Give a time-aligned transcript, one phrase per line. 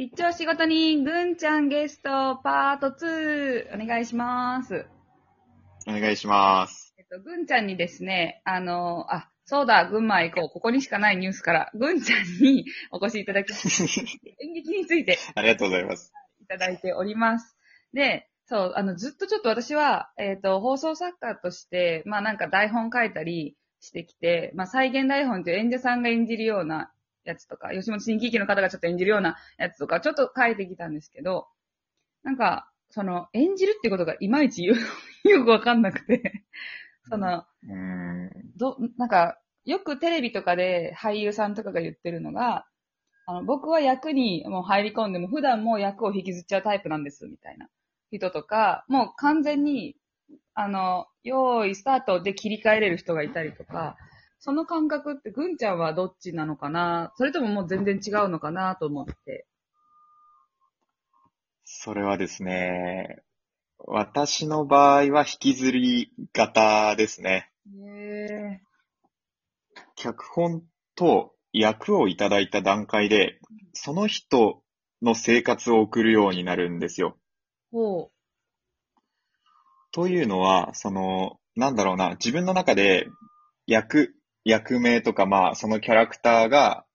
[0.00, 4.86] 必聴仕事に、ぐんちゃんゲスト、パート2、お願いします。
[5.88, 6.94] お願いします。
[6.98, 10.50] えっと、ぐんちゃんにですね、あの、あ、そうだ、群馬へ行こう。
[10.50, 13.50] ここにしかないニュースから、ぐんちゃんにお越しいただき、
[14.40, 16.12] 演劇についてありがとうございます。
[16.42, 17.56] いただいております。
[17.92, 26.92] で、そう、あの、ずっとちょっと私は、えっ、と、放送作家として、まあなんか台本書いたりしてきて、まあ再現台本っていう演者さんが演じるような
[27.28, 31.46] やつとか、吉本新喜劇の方がちょっと演じるようなやつとか、ちょっと書いてきたんですけど、
[32.22, 34.74] なんか、その、演じるってことがいまいちよ
[35.24, 36.44] よくわかんなくて、
[37.08, 38.30] その、うーん。
[38.56, 42.66] ど、なんか、よくテレビとかで俳優さんとかが言ってるのが、
[43.26, 47.68] あの、僕は役にもう入り込んでも、普段もう役を引きずっちゃうタイプなんです、みたいな
[48.10, 49.96] 人とか、もう完全に、
[50.54, 53.96] あの、用意スタートで切り替えれる人がいたりとか、
[54.40, 57.12] その感覚って、ぐんちゃんはどっちなのかな？
[57.16, 58.76] それとももう全然違うのかな？
[58.76, 59.46] と思って。
[61.64, 63.22] それはですね、
[63.78, 67.50] 私の場合は引きずり型ですね。
[67.84, 68.60] へ
[69.96, 70.62] 脚本
[70.94, 73.40] と役をいただいた段階で、
[73.72, 74.62] その人
[75.02, 77.16] の生活を送るようになるんですよ。
[77.72, 78.10] ほ
[79.92, 83.08] というのは、その、なんだろうな、自分の中で
[83.66, 84.14] 役、
[84.48, 86.86] 役名とか、まあ、そのキャラクターが、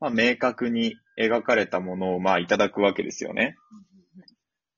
[0.00, 3.56] まあ、明確に描かれたものを、まあ、いただくわけですよね。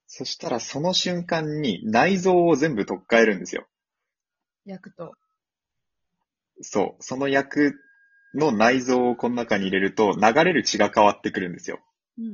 [0.06, 3.66] そしたら、その瞬間に内臓を全部取っ換えるんですよ。
[4.66, 4.70] う。
[4.70, 5.14] 役と。
[6.60, 7.02] そう。
[7.02, 7.74] その役
[8.34, 11.80] の内臓をこの中に入れると、流れる血が変わってくるんですよ。
[12.18, 12.32] うんうん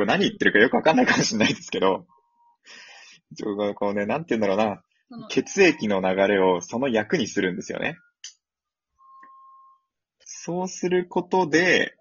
[0.00, 0.06] うん。
[0.06, 2.06] 何言ってるかよくわかんないかもしれないですけど、
[3.36, 4.82] ちょ、こうね、なんて言うんだろうな。
[5.28, 7.96] 血液の流れをその役にするんですよね。
[10.46, 11.94] そうすることで、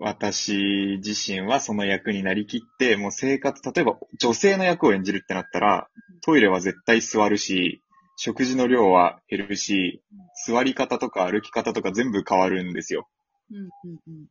[0.00, 5.88] 私自身はその役になりきって、もう生活、例えば女性の役を演じるってなったら、
[6.20, 7.82] トイレは絶対座るし、
[8.18, 10.02] 食事の量は減るし、
[10.46, 13.08] 座り方とか歩き方とか全部変わるんですよ。
[13.50, 13.60] うんう
[13.94, 14.26] んうん。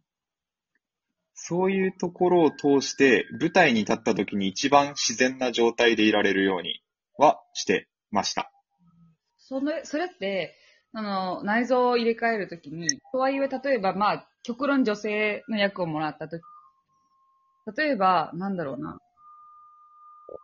[1.34, 6.84] そういうところを通して、舞台に立った時に一番自然な状態でいられるように
[7.18, 8.52] はしてました。
[9.40, 10.59] それ、それって、
[10.94, 16.42] あの、内臓を入れ替えるときに、とはいえ、例えば、まあ、極論女性の役をもらったとき、
[17.78, 18.98] 例えば、なんだろうな。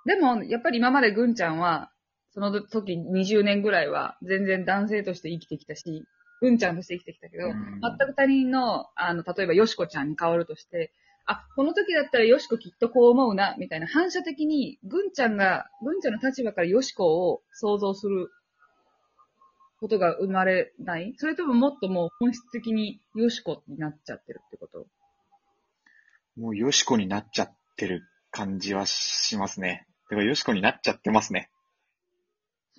[0.06, 1.92] でも、やっぱり今までぐんちゃんは、
[2.32, 6.04] その時20年ぐらいは、全然男性として生きてきたし、
[6.42, 10.92] ぐんちゃんとして生きてきたけど、うん全く他人の、あの、例えばよしこちゃんに変わるとして、
[11.26, 18.30] あ、この時だったらよしこきっとこう思うな、みたいな反射的に、ぐんちゃんが、ぐんちゃんの立場からよしこを想像する
[19.80, 24.88] ことが生まれないそれとももっともう本質的によしこになっちゃってるってこと？
[26.40, 29.88] もうよしこになっちゃってる感じはしますね。
[30.10, 31.50] てか、よしこになっちゃってますね。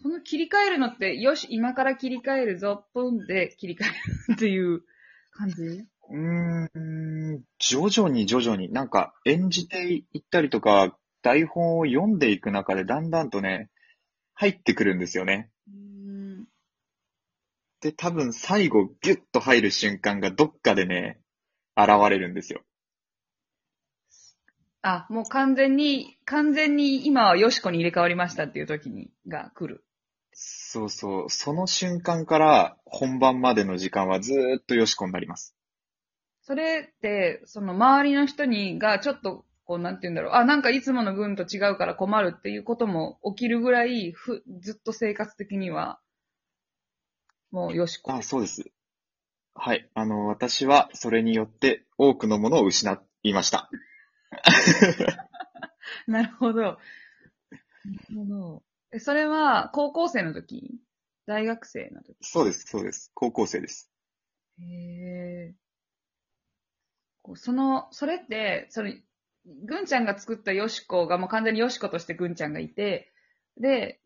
[0.02, 4.82] その切り替えるのって、よし、今から切り替えるぞ、ポンで切り替えるっていう
[5.32, 5.62] 感じ？
[5.62, 13.70] うーん、徐々に徐々に、なんか演じていったりとか、台本を読んでいく中でだんだんとね、
[14.34, 15.50] 入ってくるんですよね。
[17.86, 21.20] で、多分最後ギュッと入る瞬間がどっかでね、
[21.76, 22.62] 現れるんですよ。
[24.82, 29.84] あ、もう完全に、完全に今はよしこに入れ替わりましたっていう時に、が来る。
[30.32, 35.54] そうそう、その瞬間から本番までの時間はずーっとよしこになります。
[36.42, 40.32] それって、その周りの人にがちょっと、こう、なんて言うんだろう。
[40.32, 46.00] あ、なんかいつもの軍と違うから困るっていうことも起きるぐらい、ふ、ずっと生活的には、
[47.50, 48.12] もうよしこ。
[48.12, 48.64] あ、そうです。
[49.54, 49.88] はい。
[49.94, 53.70] あの、私はそれによって多くのものを失いました。
[56.06, 56.60] なるほど。
[56.62, 56.78] なる
[58.14, 58.62] ほど。
[58.92, 60.80] え、それは、高校生の時？
[61.26, 62.16] 大学生の時？
[62.20, 63.10] そうです、そうです。
[63.14, 63.90] 高校生です。
[64.60, 65.54] へえ。
[67.22, 68.92] こうその、それって、その、
[69.64, 73.12] ぐんちゃんが作ったよしこがもう完全によしことしてぐんちゃんがいて、
[73.58, 74.00] で、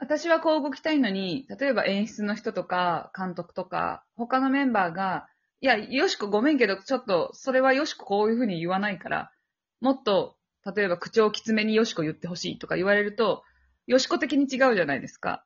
[0.00, 5.28] 私はこう動きたいのに、例えば演出の人とか監督とか、他のメンバーが、
[5.60, 9.30] いや、よしこごめんけど、ちょっと、それはよしここういうふうに言わないから、
[9.80, 10.36] もっと、
[10.74, 13.44] 例えば口調きつめによしこ言ってほしいとか言われると、
[13.86, 15.44] よしこ的に違うじゃないですか。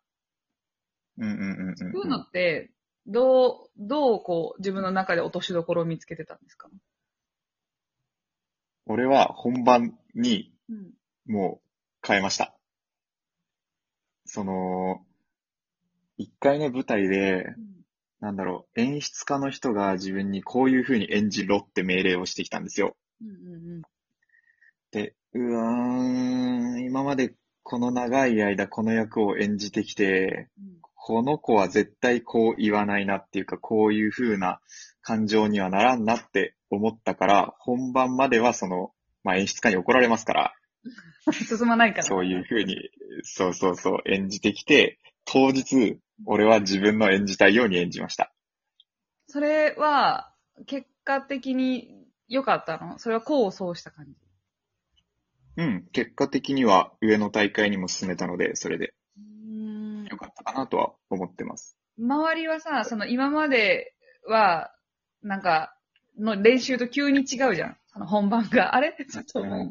[1.18, 2.70] うんうんうんうん、そういうのって、
[3.08, 6.70] どう、どうこう、自分の中で落としどころを見つけてたんですか？
[8.86, 10.92] 俺は本番にうん。
[11.26, 12.53] もう変えました。
[14.34, 15.00] その、
[16.18, 17.54] 一回ね、舞台で、
[18.18, 22.96] なんだろう、演出家の人が自分にこういう風に演じろって命令をしてきたんですよ。
[23.22, 23.30] うんう
[23.78, 23.82] ん
[24.90, 30.78] で、うーん、今までこの長い間この役を演じてきて、うん。
[30.96, 34.60] この子は絶対こう言わないなっていうか、こういう風な
[35.02, 38.90] 感情にはならんなって思ったから、本番まではその、
[39.22, 40.54] まあ演出家に怒られますから、
[41.32, 42.02] 進まないから。
[42.04, 42.90] そういう風に、
[43.22, 48.32] そうそうそう、演じてきて、当日、俺は自分の演じたいように演じました。
[49.26, 50.32] それは、
[50.66, 52.98] 結果的に良かったの？
[52.98, 54.12] それは功を奏した感じ？
[55.56, 61.76] うん、結果的には上の大会にも進めたので、それでうん良かったかなとは思ってます。
[61.98, 63.94] 周りはさ、その今まで
[64.26, 64.72] は、
[65.22, 65.76] なんか、
[66.18, 67.76] の練習と急に違うじゃん。
[67.86, 68.74] その本番が。
[68.74, 68.94] あれ？
[69.10, 69.70] ちょっと、うん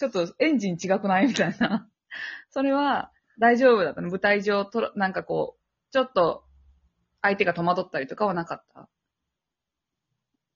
[0.00, 1.26] ちょっとエンジン違くない？
[1.26, 1.86] みたいな。
[2.48, 4.08] それは大丈夫だったの？
[4.08, 6.44] 舞台上とら、なんかこう、ちょっと
[7.20, 8.88] 相手が戸惑ったりとかはなかった？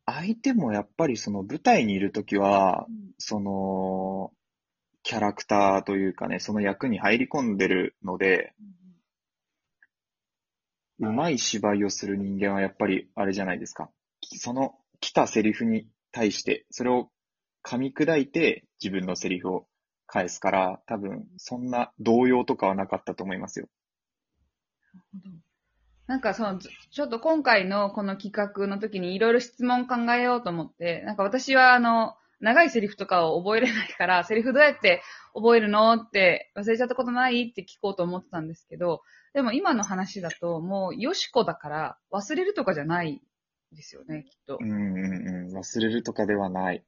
[0.07, 2.87] 相手もやっぱりその舞台にいるときは、
[3.19, 4.33] その、
[5.03, 8.55] キャラクターというかね、その役に入り込んでるので、
[11.01, 13.91] うまい芝居をする人間はやっぱりあれじゃないですか。
[14.39, 17.11] その来たセリフに対して、それを
[17.65, 19.67] 噛み砕いて自分のセリフを
[20.07, 23.69] 返すから、多分そんな動揺とかはなかったと思いますよ。
[26.07, 35.03] なんかその、ちちょっと今回のこの企画の時にいろいろ質問考えようと思って、なんか私はあの、長いセリフとかを覚えれないから、 セリフどうやって
[35.33, 39.03] 覚えるのって忘れちゃったことないって聞こうと思ってたんですけど、
[39.33, 43.23] でも今の話だともうよしこだから忘れるとかじゃない
[43.73, 44.65] ですよね、きっとう。
[44.65, 45.57] んうんうん。
[45.57, 46.85] 忘れるとかではない。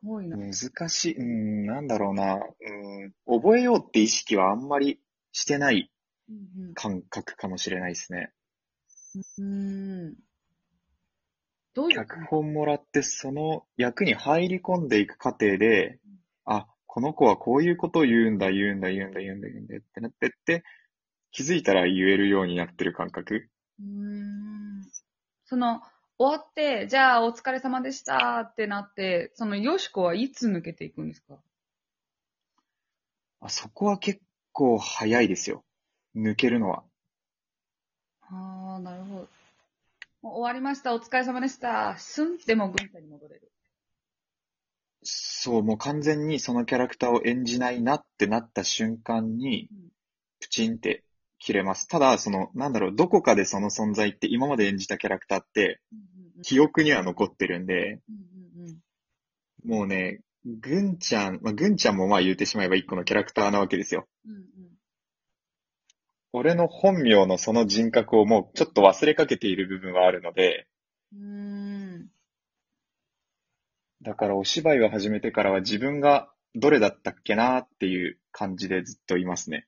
[0.00, 0.36] すごいな。
[0.36, 0.52] 難
[0.88, 1.16] しい。
[1.16, 2.34] うん、なんだろうな。
[2.34, 5.00] うん、覚えようって意識はあんまり
[5.32, 5.90] してない
[6.28, 8.32] うん感覚かもしれないですね。
[9.38, 10.08] うん。
[10.08, 10.16] う。
[11.74, 15.98] どういう脚本もらって、その役に入り込んでいく過程で、
[16.44, 20.64] あ、この子はこういうことを言うんだ、言うんだ、言うんだ、言うんだ、言うんだってなってって、
[21.30, 23.48] 気づいたら言えるようになってる感覚。
[23.80, 24.82] うーん
[25.44, 25.80] その、
[26.18, 31.38] 終わって、じゃあお疲れ様でしたってなって、そのよしこはいつ抜けていくんですか？
[33.40, 34.20] あそこは結
[34.52, 35.64] 構早いですよ。
[36.16, 36.82] 抜けるのは。
[38.22, 39.28] ああ、なるほど。
[40.20, 41.96] もう終わりました、お疲れ様でした。
[41.98, 43.52] すんってもう文化に戻れる。
[45.04, 49.78] そう、もう完全にそのキャラクターを演じないなってなった瞬間にうん、
[50.40, 51.04] プチンって
[51.38, 51.86] 切れます。
[51.86, 55.80] ただ、その、なんだろう、どこかでその存在って今まで演じたキャラクターって、
[56.42, 58.00] 記憶には残ってるんで、
[59.64, 64.06] もうね、ぐんちゃん、まあ、ぐんちゃんもまあ言うてしまえば一個のキャラクターなわけですよ。
[64.26, 64.42] うんうん
[66.32, 70.68] 俺の本名のその人格をもうちょっと忘れかけている部分はあるので、
[71.14, 72.10] うーん。
[74.02, 79.66] だからお芝居を始めてからは自分がどれだったっけなっていう感じでずっといますね。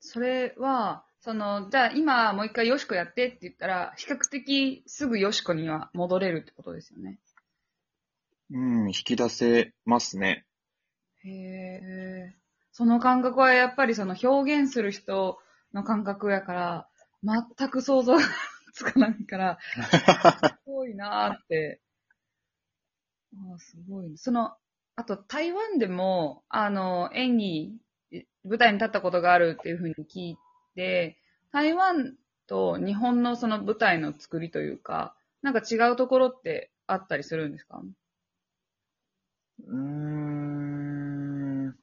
[0.00, 7.20] それは、その、じゃあ今もう一回よしこやってって言ったら、比較的すぐよしこには戻れるってことですよね。
[8.50, 10.44] うん、引き出せますね。
[11.24, 12.36] へえ。
[12.72, 15.38] その感覚はやっぱりその表現する人
[15.72, 16.88] の感覚やから、
[17.22, 18.22] 全く想像が
[18.74, 19.58] つかないから、
[20.64, 21.80] すごいなーって。
[23.34, 24.16] ああすごい、ね。
[24.16, 24.56] その、
[24.96, 27.78] あと台湾でも、あの、演技、
[28.10, 30.41] え舞台に立ったことがあるっていうふうに聞いて、
[30.74, 37.82] 台湾と日本のその舞台の作りというか、なんか違うところってあったりするんですか？
[39.64, 41.76] うーん、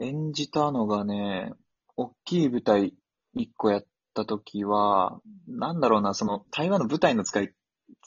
[0.00, 1.52] 演じたのがね、
[1.96, 2.94] 大きい舞台
[3.34, 7.52] 一個やったときは、なんだろうな、その台湾の舞台の使い、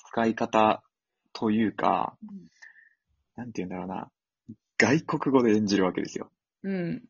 [0.10, 0.84] 使い方
[1.34, 2.48] というか、うん
[3.38, 4.10] なんて言うんだろうな、
[4.78, 6.32] 外国語で演じるわけですよ。
[6.64, 7.04] うん。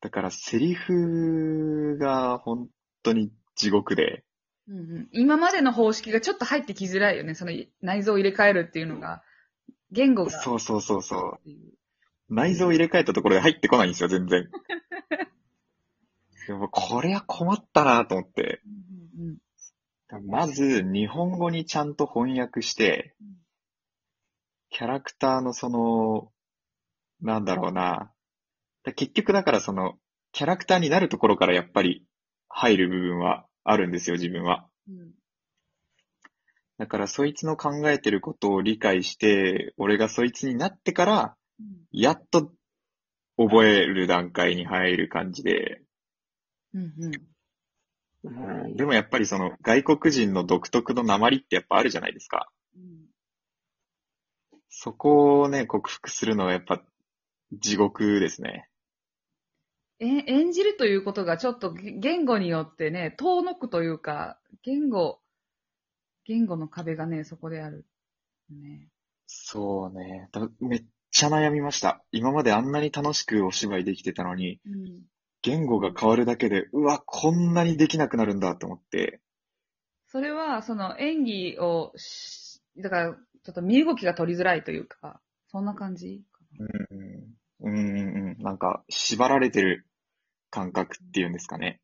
[0.00, 2.68] だからセリフが本
[3.02, 4.24] 当に地獄で、
[4.68, 7.34] うんうん、今までの方式がちょっと入ってきづらいよね。
[7.34, 7.52] その
[7.82, 9.22] 内臓を入れ替えるっていうのが、
[9.90, 10.30] 言語が。
[10.30, 11.40] そうそうそうそう。
[12.28, 14.48] 内臓を入れ替えたところで入ってこないんですよ、全然。
[16.46, 18.60] でも これは困ったなと思って。
[19.18, 19.38] うんうん
[20.24, 23.14] まず、日本語にちゃんと翻訳して、
[24.70, 26.32] キャラクターのその、
[27.20, 28.10] なんだろうな。
[28.88, 29.94] だ結局だからその、
[30.32, 32.04] キャラクターになるところからやっぱり
[32.48, 34.68] 入る部分はあるんですよ、自分は。
[34.88, 35.12] うん
[36.78, 42.52] だからそいつの考えてることを理解して、俺がそいつになってから、うんやっと
[43.36, 45.82] 覚える段階に入る感じで、
[46.72, 47.14] うんうん
[48.64, 52.48] うんでもやっぱりその外国人の独特の鉛ってやっぱあるじゃないですか。
[52.76, 53.08] うん
[54.70, 56.80] そこをね、克服するのはやっぱ
[57.52, 58.67] 地獄ですね。
[60.00, 65.20] え演じるということがちょっとげ言語によってね、遠のくというか、言語、
[66.24, 67.84] 言語の壁がね、そこである。
[68.50, 68.88] ね。
[69.26, 70.28] そうね。
[70.32, 72.02] だめっちゃ悩みました。
[72.12, 75.02] 今まであんなに楽しくお芝居できてたのに、うん。
[75.42, 79.20] 言語が変わるだけで、うわ、こんなにできなくなるんだと思って、
[80.06, 89.87] それは、その演技をし、だから、ちょっと身動きが取りづらいというか、そんな感じかなうん、うん、うん、うん、なんか、縛られてる
[90.50, 91.80] 感覚っていうんですかね。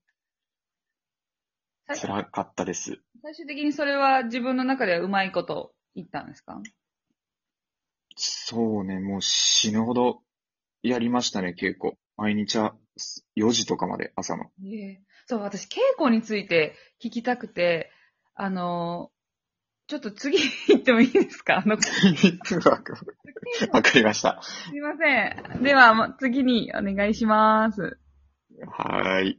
[1.86, 2.98] 最辛かったです。
[3.22, 6.60] 最終的にそれは自分の中ではうまいこと言ったんですか？
[8.16, 10.20] そうね、もう死ぬほど
[10.82, 11.94] やりましたね、稽古。
[12.16, 12.74] 毎日は
[13.36, 14.44] 4時とかまで、朝の。
[14.64, 17.90] ええそう、私、稽古について聞きたくて、
[18.34, 19.10] あの、
[19.88, 21.58] ちょっと次行ってもいいですか？
[21.58, 21.90] あの、す
[23.72, 24.40] わかりました。
[24.72, 25.62] いません。
[25.62, 27.98] では、次にお願いします。
[28.62, 29.38] はい。